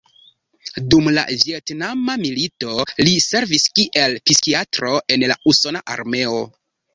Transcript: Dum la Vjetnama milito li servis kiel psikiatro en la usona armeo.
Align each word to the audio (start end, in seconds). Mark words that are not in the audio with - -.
Dum 0.93 1.09
la 1.17 1.25
Vjetnama 1.41 2.15
milito 2.21 2.71
li 3.03 3.13
servis 3.27 3.67
kiel 3.81 4.17
psikiatro 4.31 4.95
en 5.17 5.27
la 5.35 5.37
usona 5.53 5.85
armeo. 5.99 6.43